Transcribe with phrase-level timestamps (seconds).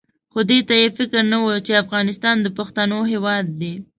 [0.31, 3.73] خو دې ته یې فکر نه وو چې افغانستان د پښتنو هېواد دی.